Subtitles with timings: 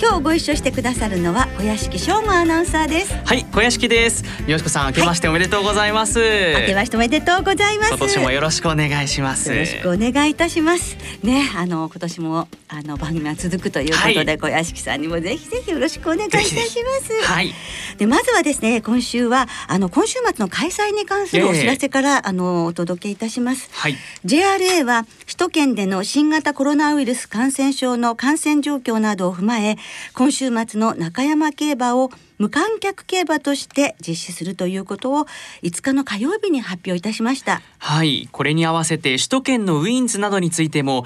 [0.00, 3.14] 今日ご一緒してくださるのは小屋敷翔吾アナウンサーです。
[3.14, 4.24] はい小屋敷です。
[4.48, 6.26] よしこさん明けましておめでとうございます、は
[6.58, 7.90] い、明けましておめでとうございます。
[7.90, 9.52] 今年もよろしくお願いします。
[9.52, 10.96] よろしくお願いいたします。
[11.22, 17.22] ねあの今年もあの番組は続くということで、はい、小屋敷さんにもぜひぜひよろしくお願いいたします。
[17.30, 17.54] はい。
[17.98, 23.70] でまずはですね今週はあの今週末の開催に関するお知らせから、えー、あのお届けいたします。
[23.72, 23.96] はい。
[24.24, 29.76] JRA は首都圏での新型コロナウイルス感染症の感染状況などを踏まえ
[30.12, 35.26] 今週末の中山競馬を無観客競馬として実施するということを
[35.62, 37.62] 5日の火曜日に発表いたしました。
[37.78, 38.28] はい。
[38.32, 41.04] これに合わせて首都圏のウィンズなどについても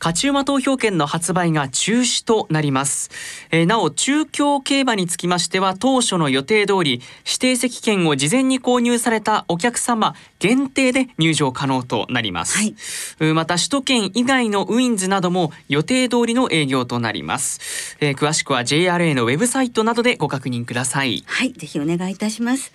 [0.00, 3.10] 勝ち馬投票券の発売が中止となります、
[3.50, 21.24] えー、なお中京競馬につきましては当初の予定通り指定席券を事前に購入されたお客様限定で入場可能となります、はい、また首都圏以外のウィンズなども予定通りの営業となります、えー、詳しくは JRA のウェブサイトなどでご確認ください。
[21.26, 22.72] はいぜひお願いいたします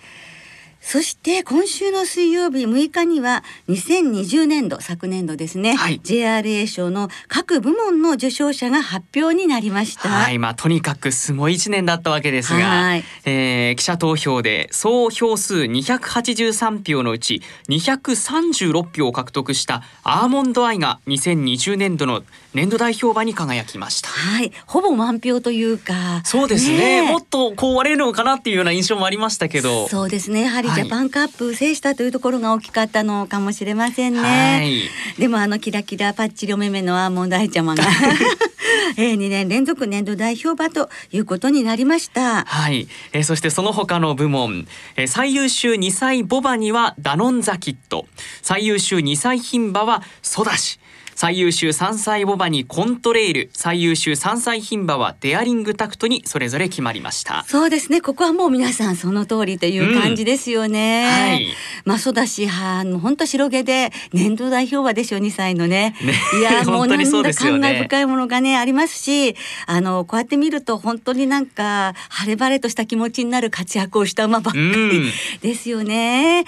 [0.84, 10.10] そして今週の水曜日6日には2020年度昨年度ですね、はい、JRA 賞の各部門の受賞者が発表になりました。
[10.10, 22.22] はい、まあとにかくすごい一年だったわけですが、はい、えー、記者投票で総票数283票のうち236票を獲得したアーモンドアイが2020年度の
[22.54, 24.08] 年度代表馬に輝きました。
[24.08, 27.02] はい、ほぼ満票というか、そうですね。
[27.02, 30.42] ねもっとこう割れるのかなっていうような印象もありましたけど、そうですね。
[30.42, 34.20] やはりジャパンカップ制したというところが大きかったのかもしれませんね。
[34.20, 34.88] はい、
[35.18, 37.82] でもあのキラキラパッチリお目目のアーモンドアイちゃまが
[38.96, 42.44] えー、2年連続年度代表馬ということになりました。
[42.44, 48.06] はい、えー、そしてその他の部門、えー、最優秀2歳ボバにはダノンザキット、
[48.42, 50.78] 最優秀2歳牝馬はソダシ、
[51.14, 53.50] 最優秀3歳ボバにコントレイル。
[53.52, 57.44] 最優秀3歳牝馬はデアリングタクトにそれぞれ決まりました。
[57.46, 58.00] そうですね。
[58.00, 61.46] ここはもう皆さんその通りという感じですよね、うん、はい。
[61.84, 65.94] まあそうだしは本当白毛で年度代表馬でしょ2歳のね。
[66.02, 69.36] ねいや もうなんだ感慨深いものがねありますし
[69.66, 76.44] あのこうやって見ると本当になんか晴れ晴れとした気持ちになる活躍をした馬ばっかりですよね、うん、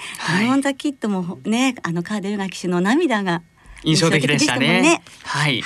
[0.47, 3.41] はい、ザキットもねあのカーデルナ騎手の涙が
[3.83, 4.81] 印象的でしたね。
[4.81, 5.01] ね。
[5.23, 5.61] はい、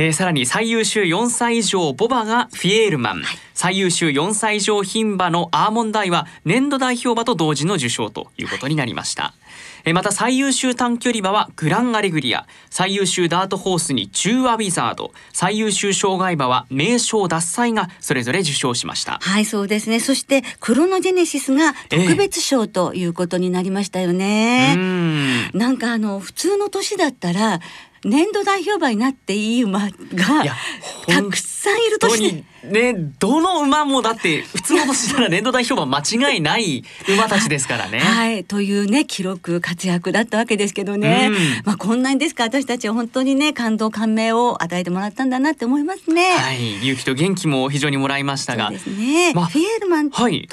[0.00, 9.22] えー、さらに最優秀4歳以上ボバがフィエールマン、はい、最優秀4歳以上牝馬のアーモンダイは年度代表馬と同時の受賞ということになりました。
[9.24, 9.48] はい
[9.84, 12.46] えまた最優秀短距離馬はグランアレグリア。
[12.68, 15.12] 最優秀ダートホースにチューアウィザード。
[15.32, 19.18] 最優秀障害馬は名称脱菜がそれぞれ受賞しました。
[19.20, 20.00] はいそうですね。
[20.00, 25.58] そしてクロノジェネシスが特別賞ということになりましたよね、えー、ん。
[25.58, 27.60] なんかあの普通の年だったら
[28.04, 29.90] 年度代表馬になっていい馬が
[31.06, 37.98] たくさんいる年ねどの馬もだって普通の年したら年度代表馬間違いない馬たちですからね。
[37.98, 46.30] はいというね記録活躍だったわけですけどね、うん、まあこんなにですか私たちは本当にね感動感銘を与えてもらったんだなって思いますね。
[46.30, 48.68] はい勇気と元気も非常にもらいましたが。
[48.68, 49.32] そうですね。
[49.34, 50.48] まあ、フィエールマンと、はい、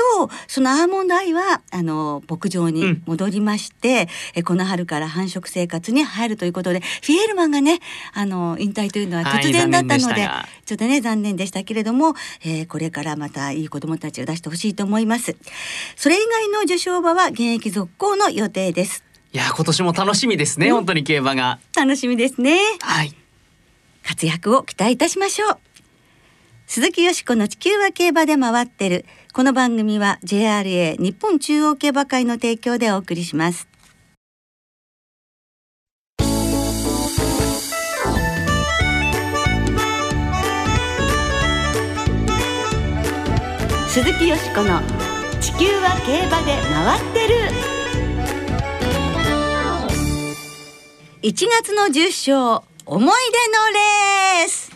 [0.48, 3.90] そのアーモンドアイはあの牧場に戻りまして、
[4.34, 7.80] うん、えこの春から繁殖生活に入るということでフィエールルマンがね
[8.14, 11.95] あの引退というのは突然だったのではい、ちょっとね残念でしたけれども、
[12.44, 15.36] えー、これからまたいい子どもたちを出してほしいと思います。
[15.96, 19.04] それ以外の受賞馬は現役続行の予定です。
[19.34, 21.60] いや今年も楽しみですね、うん、本当に競馬が。
[21.76, 22.58] 楽しみですね。
[22.82, 23.14] はい。
[24.04, 25.58] 活躍を期待いたしましょう。
[26.68, 29.06] 鈴木よしこの地球は競馬で回ってる。
[29.36, 33.68] この番組は JRA 日本中央競馬会の提供でお送りします
[43.96, 44.82] 鈴木よしこの
[45.40, 47.36] 「地球は競馬で回ってる」
[51.24, 54.75] 1月の10勝思い出のレース。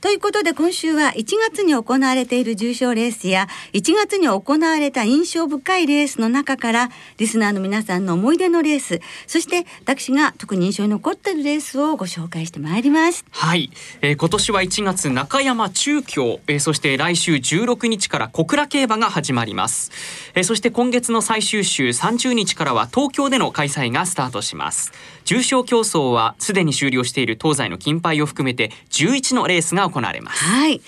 [0.00, 19.90] ということで今週は1月に行われている重賞レースや1月に行われた印象深いレースの中からリスナーの皆さんの思い出のレースそして私が特に印象に残っているレースをご紹介してまいりますはい、えー、今年は1月中山中京、えー、そして来週16日から小倉競馬が始まります、
[20.36, 24.92] えー、そして今月の最終週30日からは東京での開催がスタートします。
[25.24, 30.44] 重賞競争はすでに終了している東西の金牌を含めて11のレースが行われます。
[30.44, 30.80] はい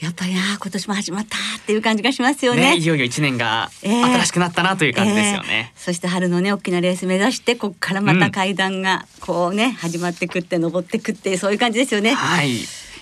[0.00, 2.74] やっぱりあ今年も始まったっていう感じがしますよね。
[2.74, 5.72] ねいよいよ一年が新しくなったなという感じですよね。
[5.74, 12.14] えー、そして春のね大きなレース目指してここからまた階段がこうね、うん、始まってくって登ってくってそういう感じですよね。
[12.14, 12.58] はい。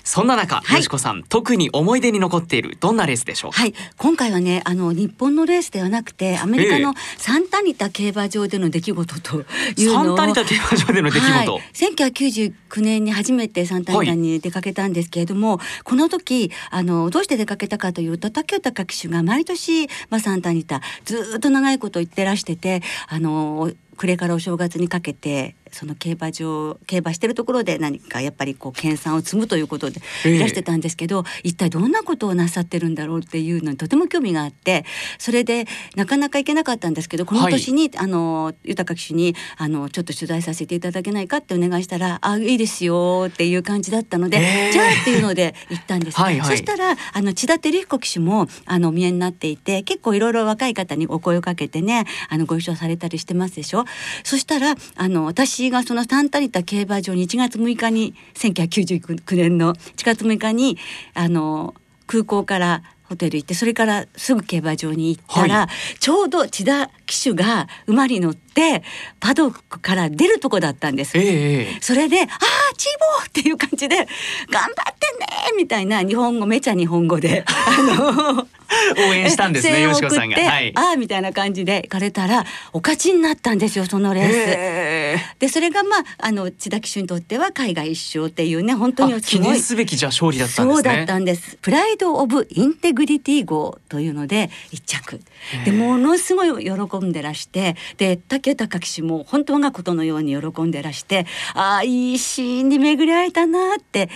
[0.07, 3.51] そんな中、はい、よしこさん特に思い出に残っているどんなレースでしょう？
[3.51, 3.75] はい。
[3.99, 9.45] 今回はねあの日本のレースではなくてアメリカのサンタニタ競馬場での出来事と
[9.77, 34.85] いうのを、サンタニタ競馬場での出来事、はい、1999年に初めてサンタニタに出かけたんですけれども、はい、この時あのどうして出かけたかというと竹豊騎手が毎年、まあ、サンタニタずっと長いこと言ってらしててあの暮れからお正月にかけてその競馬場競馬してるところで何かやっぱりこう研鑽を積むということでいらしてたんですけど、えー、一体どんなことをなさってるんだろうっていうのにとても興味があって
[35.19, 46.21] それでなかなか行けなかったんですけどこの年に、はい、あの豊騎手にあのちょっと取材させていただけないかってお願いしたら「あいいですよ」っていう感じだったので、えー、じゃあっていうので行ったんです。
[46.21, 53.85] はいはい、そしたらあの千田照彦騎手もあの見えになっていて結構いろいろ若い方にお声をかけてねあのご一緒されたりしてますでしょ。
[54.25, 60.79] そしたらあの私がそのサンタニタ競馬場に1月6日に1999年の1月6日に
[61.15, 61.75] あの
[62.07, 68.83] 空港からホテル行ってそれからすぐ競馬場に行ったら、はい、ちょうど千田騎手が馬に乗って
[69.21, 71.17] パドックから出るとこだったんです。
[71.17, 72.29] えー、それで「ああ
[72.77, 73.97] チーボー!」っていう感じで
[74.51, 78.47] 「頑張ってね!」みたいな日本語めちゃ日本語であの
[78.99, 80.37] 応援したんですね、よしこさんが。
[80.37, 85.39] はい、ああみたいな感じで行かれたらお勝ちになったんですよそのレース。
[85.39, 90.91] でそれがまああの千田騎手にとっては海外一勝っていうね本当に記念すべきじゃ勝利だったんですね。
[90.91, 91.59] そうだったんです。
[91.63, 95.21] プライドオブインテグリティ号というので一着。
[95.65, 96.71] でものすごい喜
[97.01, 104.09] んでらしてで竹豊騎手も本当がことのように喜んでらしてああいいシーンに巡り会えたなって。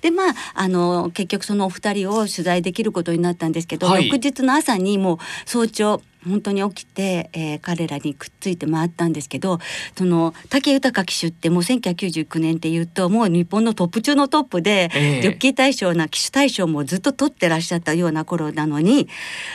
[0.00, 9.58] でまああの結局そのお二人を取材できることになったんですけど、はい、翌日の朝にもう早朝本当に起きて、えー、彼らにくっついて回ったんですけど
[9.96, 19.08] その武豊騎手ってもう1999年っていうともう日本のトップ中のトップで、えー、ジョッキー大賞な騎手大賞もずっと取ってらっしゃったような頃なのに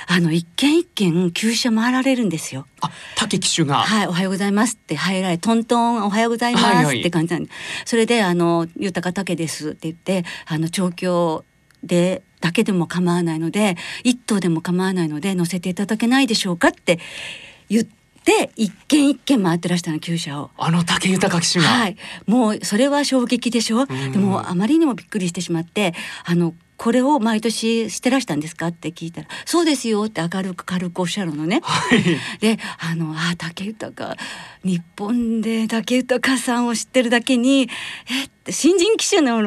[0.08, 2.66] あの一軒一軒厩舎回られるんですよ。
[2.82, 3.76] あ武騎手が。
[3.76, 11.46] はいおはようございますって入られトントンおはようございますって感じなんで、はいはい、それであの豊武ですって言ってあの調教
[11.84, 17.00] でだけでも構わないので一頭でも構わないので乗せていただけないでしょうかって
[17.70, 20.52] 言って一軒一軒回ってらしたの厩舎を。
[20.58, 21.66] あの武豊騎手が。
[21.66, 21.98] はい。
[22.28, 23.88] もうそれは衝撃でしょ？
[23.88, 31.62] でもあまりにもびっくりしてしまってあのこれを毎年してらしたんですかって聞いたら「そうですよ」って明るく軽くおっしゃるのね。
[31.64, 32.04] はい、
[32.42, 34.18] であのあ武豊
[34.64, 37.70] 日本で武豊さんを知ってるだけに
[38.10, 39.38] え新人騎手の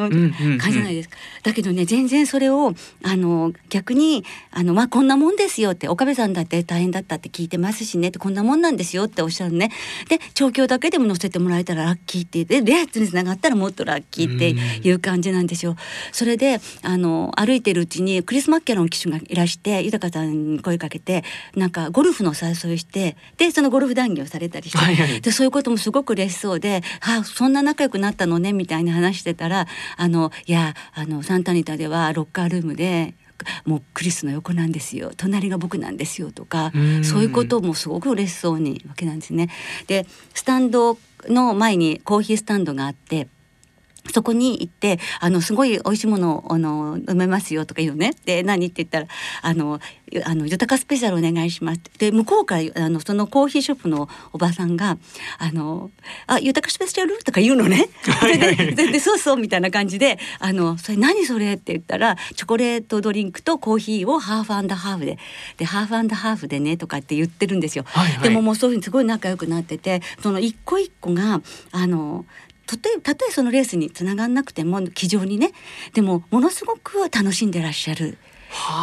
[0.59, 2.75] 感じないですか、だけどね全然それを
[3.05, 9.71] あの逆にあの、まあ、こんなもんですよって岡部さんだって大変だったって聞いてますしねってこんなもんなんですよっておっしゃるね。
[10.09, 15.77] で調教だけでも乗せてもらえたらラッキーって言ってレースにつながったらもっとラッキーっていう感じなんですよ。
[16.13, 21.25] それであの歩いてるうちにクリス・マッケロン騎手がいらして豊さんに声かけて
[21.55, 29.67] なんかゴルフの誘いしてでそのゴルフ談義をされたりして、はいはい、でそういうこともすごく嬉しそうで「あそんな仲良くなったのね」みたいな話してたら
[29.97, 33.15] 「あのいやあのサンタニタではロッカールームで
[33.65, 36.73] もうクリスの横なんですよ隣が僕なんですよとか
[37.05, 39.49] そういうこともすごく嬉しそうにわけなんですね。
[39.87, 43.29] でスタンドの前にコーヒースタンドがあって
[44.13, 48.13] そこに行ってあのすごい美味しいものをあの飲めますよとか言うね。
[48.25, 49.07] で何って言ったら
[49.43, 49.81] あの
[50.25, 54.97] あの豊かスペシャルお願いしますで向こうからあのそのコーヒーショップのおばさんが
[55.39, 55.91] あの
[56.27, 57.19] あ豊かスペシャル？
[57.19, 57.89] とか言うのね。
[58.21, 61.55] それででそうそうみたいな感じであのそれ何それ？
[61.55, 65.19] って言ったらチョコレートドリンクとコーヒーをハーフハーフで
[65.57, 71.41] でハーフハーフでねとかって言ってるんですよ、はいはい、でももうそういうふうにすごい仲良くなっててその一個一個が
[71.73, 72.25] あの
[72.69, 75.53] たとえたとえそのレースにつながんなくても気丈にね
[75.95, 78.19] でもものすごく楽しんでらっしゃる。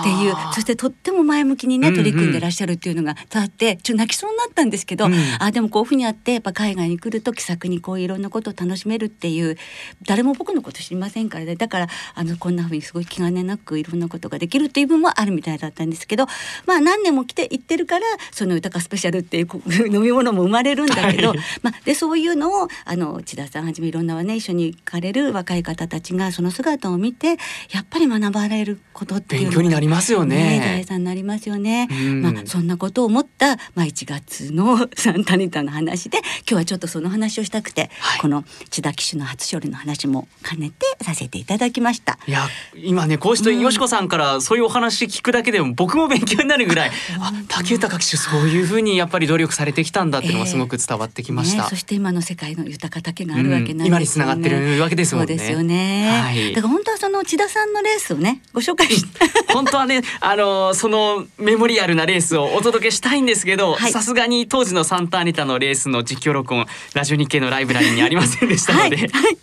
[0.01, 9.57] っていう、そしてとっても前向きにね取り組んでらっしゃるっていうのが伝わってちょっと泣きそうになったんですけど、うん、あでもこういうふうにあってやっぱ海外に来ると気さくにこういろんなことを楽しめるっていう
[10.05, 11.55] 誰も僕のこと知りませんからね。
[11.55, 16.25] だからあのこんなふうにすごい気兼ねなくいろんなことができるっていう部分もあるみたいだったんですけど
[16.65, 19.47] まあ何年も来て行ってるからその豊かスペシャルっていう
[19.87, 27.37] 飲み物も生まれるんだけど、はい、まあ、でそういうのをあの千田さんはじめいろんなね一緒に行かれる若い方たちがその姿を見て
[27.71, 30.59] やっぱり学ばれることっていう勉強になりますよね。
[30.59, 31.87] ね大さんになりますよね。
[31.89, 42.17] うん、まあそんなことを思ったまあ1月の サンタニタの話で今日はちょっとその話をしたくて、はい、この千田騎手の初勝利の話も兼ねてさせていただきました。
[42.27, 51.57] いや今ねこうしてよしこさんからそういうお話聞くだけでも僕も勉強になるぐらい、あ竹豊騎手そういうふうにやっぱり努力されてきたんだっていうのがすごく伝わってきました。
[51.57, 53.83] えーね、そして今の世界の豊か竹があるわけなんですよね。
[53.83, 55.27] うん、今につながってるわけですもんね。
[55.27, 56.09] そうですよね。
[56.23, 59.05] はい、だから本当はその千田さんのレースをねご紹介し
[59.53, 69.07] 本当はねあのそのメモリアルなレースをお届けしたいんですけどさすがに当時のサンタアニタのレースの実況録音ラジオ日経のライブラリにありませんでしたので、はい。
[69.07, 69.37] はい、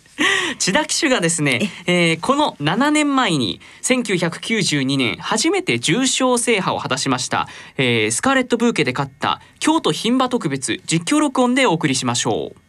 [0.57, 12.62] 千田騎手がですね、えー、この7年前に1992年初めて重賞制覇を果たしました、えー、スカーレットブーケで勝った京都牝馬特別実況録音でお送りしましょう。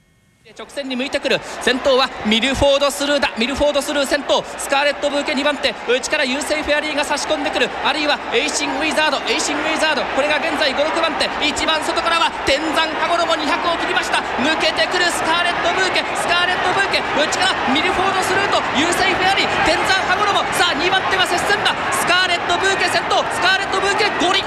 [0.55, 1.43] 直線に向いてくる。
[1.67, 3.35] 先頭はミルフォードスルーだ。
[3.35, 4.39] ミルフォードスルー先頭。
[4.55, 5.75] スカーレットブーケ2番手。
[5.91, 7.67] 内からユウセイフェアリーが差し込んでくる。
[7.83, 9.19] あるいはエイシングウィザード。
[9.27, 10.07] エイシングウィザード。
[10.15, 11.27] これが現在5、6番手。
[11.43, 14.23] 一番外からはテンザンハゴロモ200を切りました。
[14.47, 15.11] 抜けてくる。
[15.11, 16.07] スカーレットブーケ。
[16.23, 17.03] スカーレットブーケ。
[17.03, 19.51] 内からミルフォードスルーと優勢フェアリー。
[19.67, 21.75] 天山羽衣さあ2番手は接戦だ。
[21.91, 23.27] スカーレットブーケ先頭。
[23.35, 24.39] スカーレットブーケゴールイン。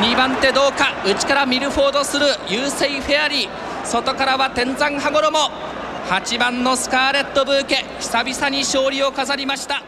[0.00, 0.96] 2番手どうか。
[1.04, 2.40] 内からミルフォードスルー。
[2.48, 3.65] 優勢フェアリー。
[3.86, 5.38] 外からは天山羽衣。
[6.08, 7.84] 8番のスカーレットブーケ。
[8.00, 9.84] 久々に勝利を飾りました。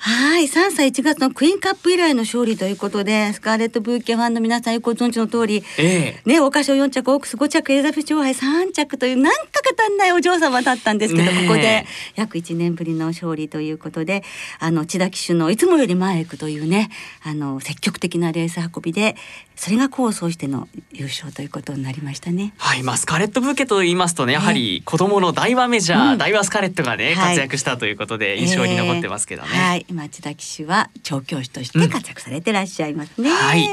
[0.00, 11.84] はい、3歳1月のクイーンカップ以来の勝利ということで、スカーレット・ブーケファンの皆さんよくご存知の通り、ええ、ね、桜花賞4着、オークス5着、エリザベス女王杯3着という、なんとか足んないお嬢様だったんですけど、ね、ここで
[12.14, 14.22] 約1年ぶりの勝利ということで、
[14.60, 16.90] あの、千田騎手のいつもより前へ行くというね、
[17.24, 19.16] あの、積極的なレース運びで、
[19.58, 22.54] それが功を奏しての優勝ということになりましたね。
[22.58, 29.48] はい、まあ、スカーレット・ブーケと言いますとね、やはり子供の大和メジャー、うん、大和スカーレットがね、活躍したということで、印象に残ってますけどね。
[29.52, 33.30] えー、はい、今千田騎手は調教師として活躍されてらっしゃいますね。
[33.30, 33.68] うんはい、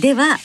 [0.00, 0.38] では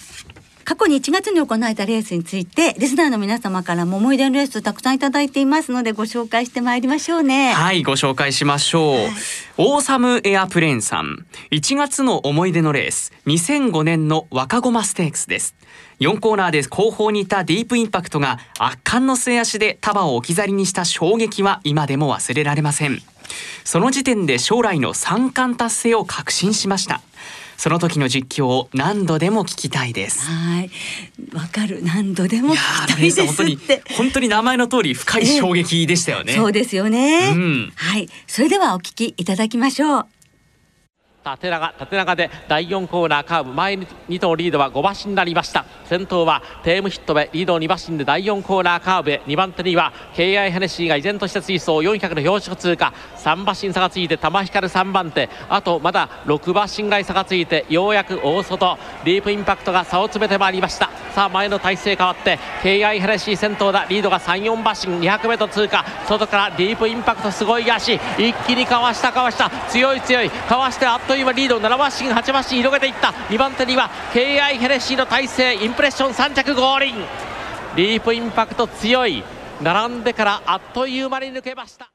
[0.69, 7.53] 過去に1月に行われたレースについてリスナーの皆様からも思い出のレースたくさんいただいていますのでご紹介してまいりましょうね。
[7.53, 9.09] はいご紹介しましょう、はい、
[9.57, 11.25] オーサムエアプレーンさん。
[11.49, 13.13] 1月の思い出のレース。
[13.25, 15.55] 2005年の若駒ステークスです。
[16.01, 23.01] 4コーナーで後方にいたディープインパクトが圧巻の末足で束を置き去りにした衝撃は今でも忘れられません。
[23.63, 27.01] その時点で将来の三冠達成を確信しました
[27.59, 30.25] その時の実況を何度でも聞きたいです。
[30.25, 30.71] はい。
[31.33, 31.83] わかる。
[31.83, 33.59] 何度でも聞きたいです本当に
[33.97, 38.07] 本当に名前の通り深い衝撃でしたよね、えー、そうですよね、うん、はい。
[38.27, 40.05] それではお聞きいただきましょう
[41.37, 43.53] 縦長縦長で第4コーナーカーブ。
[43.53, 45.65] 前に2頭リードは5馬身になりました。
[45.85, 49.11] 先頭はテームヒットでリードを2馬身で第4コーナーカーブ。
[49.11, 52.93] へ2番手には KI ヘネシーが依然として追走400の表彰通過。
[53.17, 55.29] 3馬身差がついて玉光3番手。
[55.49, 58.77] あとまだ6馬身外差がついてようやく大外。
[59.03, 60.89] ディープインパクトが差を詰めてまいりました。
[61.15, 63.85] さあ前の体勢変わって KI ヘネシー先頭だ。
[63.89, 65.85] リードが34馬身 200m 通過。
[66.07, 67.95] 外からディープインパクトすごい足。
[68.17, 69.49] 一気にかわしたかわした。
[69.69, 70.29] 強い強い。
[70.29, 73.09] かわしてあっという間リード7馬身8馬身広げていった。
[73.29, 75.55] 2番手には KI ヘネシーの体勢。
[75.55, 76.95] インプレッション3着合輪
[77.75, 79.23] ディープインパクト強い。
[79.61, 81.91] 並んでからあっという間に抜けました。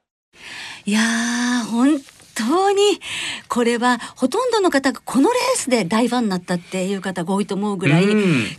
[0.85, 1.99] いやー本
[2.35, 3.01] 当に
[3.49, 8.55] これはほとんどの方がこのレースで大ファンになったっていう方が多いと思うぐらい、飛んでる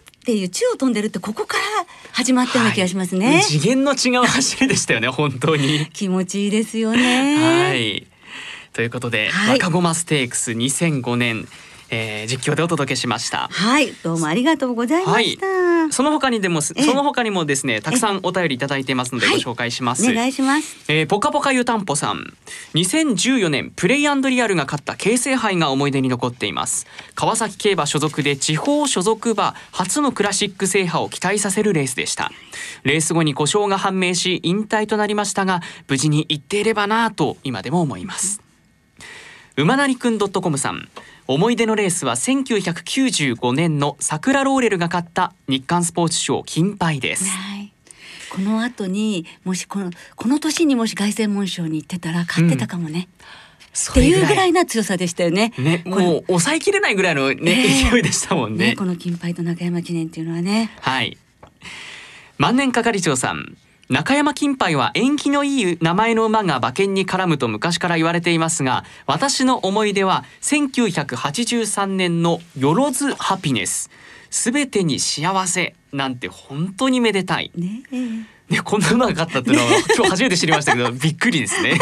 [0.00, 1.62] っていう宙を飛んでるってここから
[2.12, 5.86] 始まったような気がしますね、はい、次元の違う走りでしたよね本当に。
[5.92, 7.68] 気持ちいいですよね。
[7.68, 8.06] はい。
[8.72, 11.48] ということで、はい、若駒ステークス2005年
[11.88, 13.48] えー、実況でお届けしました。
[13.50, 13.92] はい。
[14.02, 15.55] どうもありがとうございました、はい、
[15.96, 22.34] その他にでもその他にもですねたくさんお便りいただいてますのでご紹介します、はい、お願いします、えー、ポカポカ湯たんぽさん。
[22.74, 24.14] 2014年プレイリア
[24.46, 26.86] ルが勝った京成杯が思い出に残っています。
[27.14, 32.30] 川崎競馬所属で地方所属馬初のクラシック制覇を期待させるレースでした。
[32.82, 38.42] レース後に故障が判明し引退となりましたが無事に行っていればなと今でも思います。
[39.56, 40.90] 馬なりくん .com さん
[41.28, 47.72] 思い出のレースは1995年の桜ローレルが勝った日刊スポーツ賞金杯です、はい、
[48.30, 53.08] この後にもしこのこの年にもし凱旋門賞に行ってたら勝ってたかもね、
[53.90, 55.52] っていうぐらいな強さでしたよね。
[55.58, 57.36] ね、もう抑えきれないぐらいのね、
[57.84, 60.70] えー、勢いでしたもんね、ね、この金杯と中山記念っていうのはね。
[60.80, 61.18] はい。
[62.38, 63.56] 万年係長さん。
[63.88, 73.90] 中山金杯は縁起のいい名前の馬が馬券に絡むと昔から言われていますが私の思い出は1983年のよろずハピネス
[74.30, 77.52] すべてに幸せなんて本当にめでたい。
[77.54, 77.82] ね
[78.48, 81.78] ね、こんな馬が勝ったっていうのは、今日初めて知りましたけど、 びっくりですね。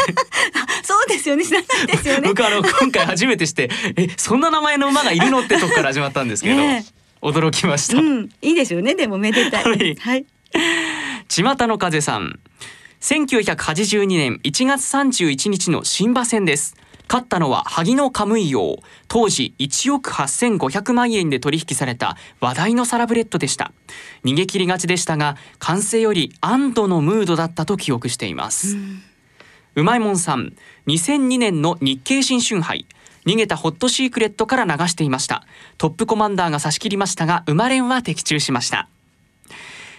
[0.83, 2.29] そうですよね、知らないですよね。
[2.29, 6.61] 僕あの、今回初めてして、え、そんな名前の馬がいるのってとこから始まったんですけど、
[7.21, 8.29] 驚きました、うん。
[8.41, 9.63] いいですよね、でもめでたい。
[9.63, 9.95] はい。
[9.95, 10.25] はい、
[11.27, 12.39] 巷の風さん。
[13.01, 16.75] 1982年1月31日の新馬戦です。
[17.07, 23.71] 勝ったのは萩野カムイヨウ当時1億8500万円で取引された話題のサラブレッドでした。
[24.23, 28.75] 逃げ切りがちでしたが完成より安堵のムードだったと記憶しています、
[29.75, 30.55] うまいもんさん
[30.87, 32.87] 2002年の日経新春杯。
[33.27, 35.45] 逃げたホットシークレットから流していました。
[35.79, 38.87] トップコマンダーが差し切りましたが馬連は的中しました。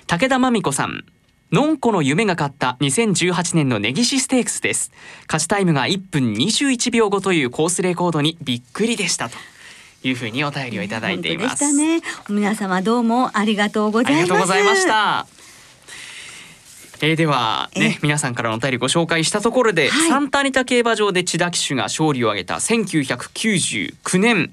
[0.07, 1.05] 武田真美子さん。
[1.51, 4.93] のんこの夢が勝った2018年の根岸ステークスです。
[5.27, 9.37] 勝ちタイムが1分21秒後というコースレコードにびっくりでしたと。
[10.05, 15.27] いうふうにお便りをいただいています、ね、皆様どうもありがとうございました
[17.01, 24.51] えー、ではね皆さんからのお便りご紹介したところで、はい、サンタニタ競馬場で千田騎手が勝利を挙げた1999年。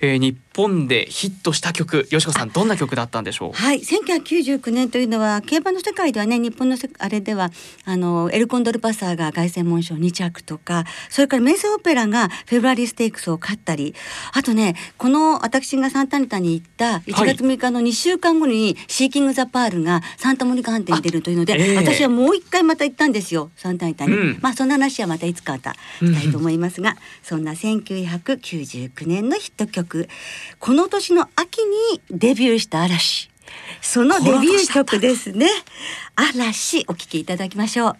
[0.00, 3.52] えー、日本でヒットした曲、よしこさんどんな曲だったんでしょう？
[3.52, 7.50] はい、1999年というのは競馬の世界ではね、日本のあれでは
[7.84, 13.94] あのエルコンドルパサーが凱旋門賞2着とか、それからメイスオペラがフェブラリーステークスを勝ったり、
[14.32, 24.12] あとね、この私がサンタニタに行った1月6日の2週間後にシーキングザパールがサンタモニカ飯店に出るというので、えー、私はもう一回また行ったんですよ、サンタニタに。
[24.12, 25.74] うん、まあそんな話はまたいつかまた。
[26.00, 30.08] したいと思いますが、うん、そんな1999年のヒット曲。
[30.58, 33.30] この年の秋にデビューした嵐。
[33.80, 35.48] そのデビュー曲ですね。
[36.14, 37.96] 嵐お聴きいただきましょう。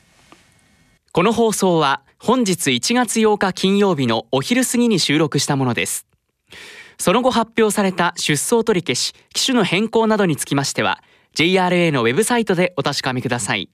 [1.12, 6.06] この放送は本日1月8日金曜日のお昼過ぎに収録したものです。
[6.98, 11.02] その後発表された出走取り消し機種の変更などにつきましては
[11.34, 13.70] JRA のウェブサイトでお確かめください。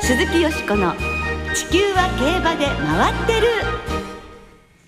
[0.00, 0.94] 鈴木よしこの
[1.54, 3.48] 地球は競馬で回ってる。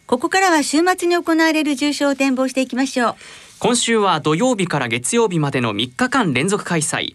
[0.07, 3.14] ここからは週末に行われる重賞を展望していきましょう。
[3.59, 7.14] 今週は土曜日から月曜日までの3日間連続開催。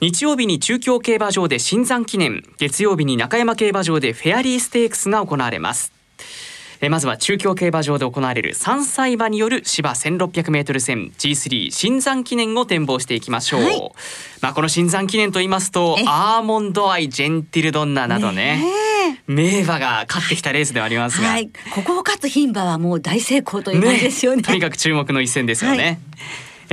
[0.00, 2.42] 日曜日に中京競馬場で新山記念。
[2.58, 5.91] 月曜日に中山競馬場でフェアリーステークスが行われます
[6.84, 13.92] えまずは中京競馬場で行われる3歳馬による芝 1600m 戦 G3 新山記念を展望していきましょう、はい、
[14.40, 18.64] まあこの新山記念と言いますとアーモンドアイジェンティルドンナなどね
[19.28, 25.98] 名馬が勝ってきたレースではありますが、はい、ここを勝つ牝馬はもう大成功という感じですよね、ね、とにかく注目の一戦ですよね、はい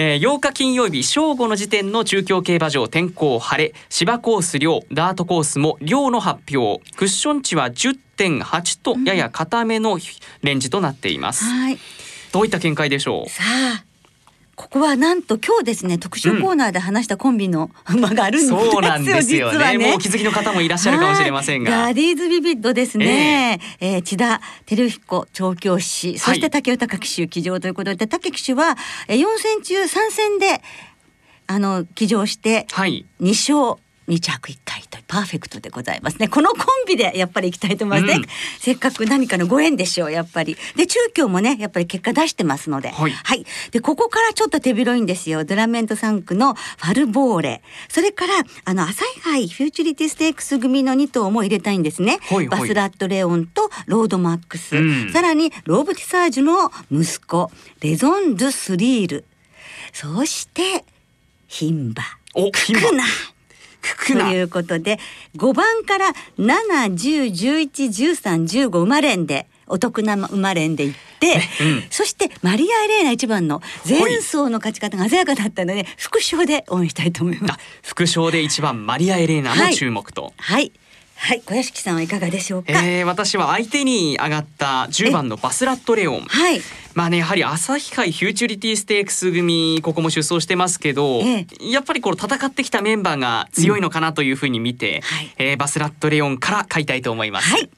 [0.02, 6.82] えー、8日金曜日正午の時点の中京競馬場天候晴れ芝コース量ダートコースも量の発表。
[6.96, 10.00] クッション値は10.8とやや固めの
[10.42, 11.78] レンジとなっています、うん、はい。
[12.32, 13.30] どういった見解でしょう？
[13.30, 13.84] さあ
[14.60, 21.72] ここはなんと今日ですね特集コーナーで話したコンビの 馬があるんですよ、うん、そうなんですよね、ね、もうお気づきの方もいらっしゃるかもしれませんが。
[21.72, 30.62] ガディーズビビッドですね、えー、えー、千田照彦調教師そして竹豊騎手騎乗ということで、はい、竹騎手は4戦中3戦で
[31.48, 36.28] あの騎乗して2勝、2着1回とパーフェクトでございますね。
[36.28, 38.26] このコンビでやっぱり行きたいと思いますね、うん、
[38.60, 40.58] せっかく何かのご縁でしょうやっぱり。
[40.76, 45.46] で中京もねやっぱり結果出してますので、はい、はい、でここからちょっと手広いんですよ。
[45.46, 47.62] ドゥラメンテ産駒のファルヴォーレ。
[47.88, 48.34] それから
[48.66, 59.26] あの朝日杯フューチュリティステークス組の2頭も入れたいんですね、はいはい、バスラットレオンとロードマックス、うん、さらにローブティサージュの息子レゾン・ドゥ・スリール。
[59.94, 60.86] そして
[61.48, 62.20] 牝馬。
[62.36, 62.60] クク
[62.96, 63.04] ナ
[64.08, 65.00] ということで
[65.38, 77.60] 5番から710111315生まれんでお得な生まれんでいって、うん、そしてマリア・エレーナ一番の前走の勝ち方が鮮やかだったので複勝で応援したいと思います。
[77.84, 80.72] 複勝で一番マリア・エレーナの注目と、はい、はい
[81.22, 82.72] はい、小屋敷さんはいかがでしょうか？
[82.72, 86.22] えー、私は相手に上がった10番のバスラットレオン。
[86.22, 86.62] はい。
[86.96, 97.52] まあねやはり朝日杯フューチュリティステークス組ここも出走してますけど、ええ、やっぱりこの戦ってきたメンバーが強いのかなというふうに見て、うんはい、えー、バスラットレオンから買いたいと思います。
[97.52, 97.70] はい。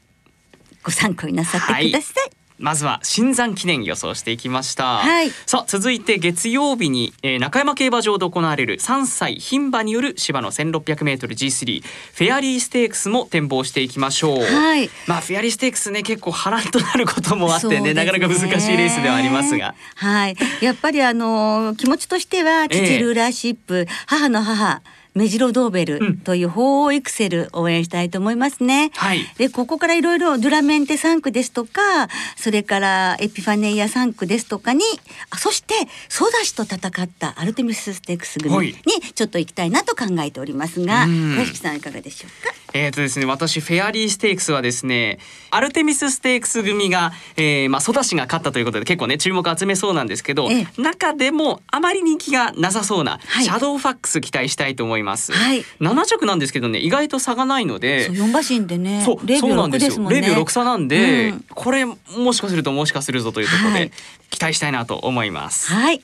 [0.83, 1.91] ご参考になさってください。
[1.91, 19.75] はいまずは新山記念予想していきました、はい、さあ続いて月曜日に、えー、中山競馬場で行われる3歳牝馬による芝の 1600m G3 フェアリーステークスも展望していきましょう、はい、まあフェアリーステークスね結構波乱となることもあってね、ね、なかなか難しいレースではありますが。
[19.95, 20.35] はい。
[20.61, 24.81] やっぱりあの気持ちとしては父ルーラーシップ、えー、母の母
[25.13, 28.91] メジロドーベルという鳳凰エクセル応援したいと思いますね。
[28.95, 34.81] はい、でここからいろいろドゥラメンテ3区ですとかそれからエピファネイア3区ですとかに
[35.29, 35.73] あそして
[36.07, 38.73] ソダシと戦ったアルテミスステークス組に
[39.13, 42.60] ちょっと行きたいなと考えておりますが小敷さんいかがでしょうか？
[42.73, 55.33] えーとですね、私フェアリーステークスはですねアルテミスステークス組が、えーまあ、ソダシが勝ったということで結構ね注目集めそうなんですけど、ええ、中でもあまり人気がなさそうな、はい、シャドウファックス期待したいと思います。
[55.33, 60.05] はい、7着なんですけどね意外と差がないので4馬身でねそうそうなんですよ。
[60.05, 63.91] 0秒6差なんで、うん、これもしかするともしかするぞというところで、
[64.29, 65.71] 期待したいなと思います。
[65.71, 66.01] はい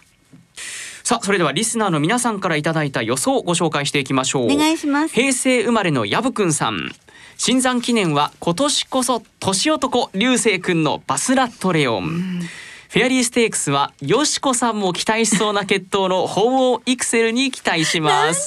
[1.07, 4.51] さあそれではリスナーの皆さんからいただいた予想をご紹介していきましょう。
[4.51, 5.13] お願いします。
[5.13, 6.91] 平成生まれのやぶくんさん。
[7.37, 12.41] 新山記念は今年こそ年男流星くんのバスラットレオン、
[12.89, 18.45] フェアリーステークスはよしこさんも期待しそうな決闘の鳳凰イクセルに期待します。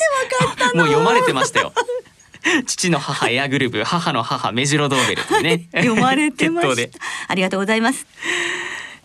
[0.74, 1.72] もう読まれてましたよ。
[2.66, 5.68] 父の母エアグループ母の母メジロドーベルね。
[5.72, 6.90] 読まれてまし
[7.28, 8.06] ありがとうございます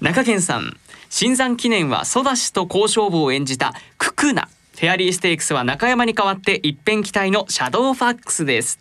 [0.01, 0.77] 中堅さん。
[1.09, 4.49] 新山記念はソダシと交渉部を演じたククナ。
[4.73, 8.79] フェアリーステークスは中山に代わって一辺期待のシャドウファックスです。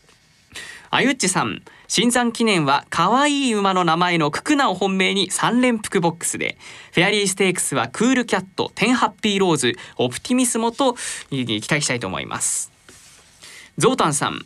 [0.90, 1.62] あゆっちさん。
[1.86, 6.56] 新山記念は可愛い馬の名前のククナを本命に3連複ボックスで
[6.92, 10.94] フェアリーステークスはクールキャットテンハッピーローズオプティミスモと
[11.30, 12.72] 期待したいと思います。
[13.78, 14.44] ゾウタンさん。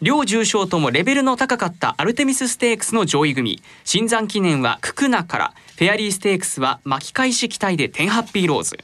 [0.00, 3.60] 両重賞ともレベルの高かったアルテミスステークスの上位組。
[3.84, 5.54] 新山記念はククナから。
[5.78, 8.78] フェアリーステークスは巻き返し期待でテンハッピーローズ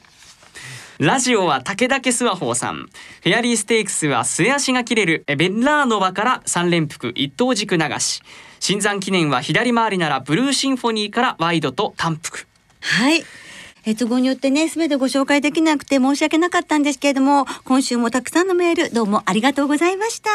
[0.97, 2.85] ラジオは武田家スワホーさん。
[2.85, 8.21] フェアリーステークスは末足が切れるベンラーノバから3連複一等軸流し。
[8.61, 12.47] 新山記念は左回りならブルーシンフォニーからワイドと単複。
[12.79, 13.25] はい。
[13.85, 20.29] え都合によってね、すべてご紹介できなくて申し訳なかったんですけれども、今週もたくさんのメール、どうもありがとうございました。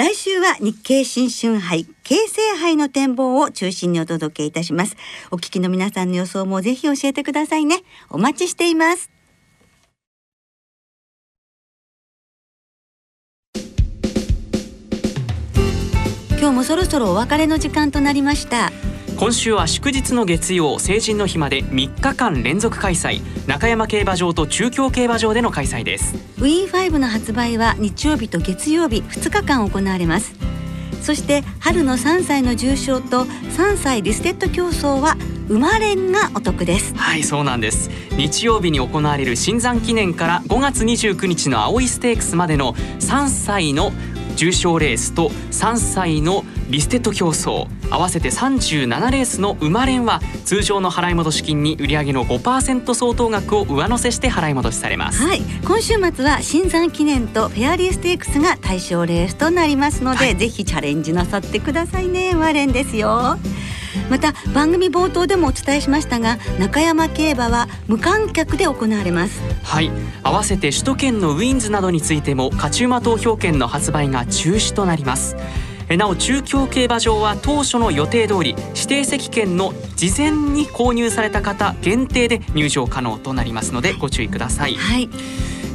[0.00, 4.96] 来週は日経新春杯、京成杯の展望を中心にお届けいたします。
[5.30, 7.82] お聞きの皆さんの予想もぜひ教えてくださいね。
[8.08, 9.10] お待ちしています。
[16.30, 18.72] 今日もそろそろお別れの時間となりました
[19.20, 23.20] 今週は祝日の月曜成人の日まで3日間連続開催。
[23.46, 26.14] 中山競馬場と中京競馬場での開催です。
[26.38, 30.32] ウィー5の発売は日曜日と月曜日2日間行われます。
[31.02, 36.94] そして春の3歳の重賞と3歳リステッド競争は生まれんがお得です。
[36.94, 37.90] はいそうなんです。
[38.16, 43.92] 日曜日に行われる新山記念から5月29日の青いステークスまでの3歳の
[44.36, 55.22] 重賞レースと3歳のリステッド競争合わせて37レースの生まれんは通常の払い戻し金に売上の5%相当額を上乗せして払い戻しされます。
[55.22, 55.42] はい。
[55.64, 62.34] 今週末は新山記念とフェアリーステークスが対象レースとなりますので、はい、ぜひチャレンジなさってくださいね。
[62.34, 63.38] マレンですよ
[64.08, 69.40] また番組冒頭でもお伝えしましたが中山競馬は無観客で行われます。
[69.62, 69.90] はい。
[70.22, 75.36] 合わせて首都圏のウィンズなどについても勝ち馬投票券の発売が中止となります。
[75.96, 85.08] なお中京競馬場は当初の予定通り指定席券の事前に購入された方限定で入場可能となりますのでご注意ください、はい。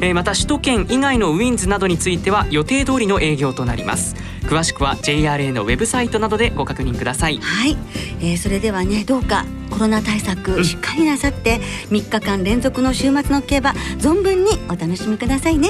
[0.02, 4.16] えー、また首都圏以外のウィンズなどについては予定通りの営業となります。
[4.44, 7.38] 詳しくは JRA のウェブサイトなどでご確認ください。
[7.38, 7.78] はい、
[8.20, 15.70] えー、それではねどうかコロナ対策しっかりなさって、うん、3日間連続の週末の競馬存分にお楽しみくださいね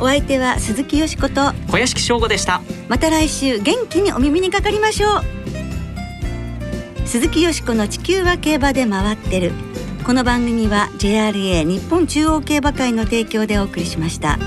[0.00, 2.62] お相手は鈴木よしこと小屋敷翔吾でした。
[2.88, 5.22] また来週元気にお耳にかかりましょう。
[7.06, 9.52] 鈴木よしこの地球は競馬で回ってる。
[10.04, 14.38] この番組は JRA 日本中央競馬会の提供でお送りしました。